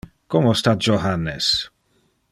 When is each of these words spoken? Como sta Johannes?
Como 0.31 0.51
sta 0.59 0.73
Johannes? 0.83 1.45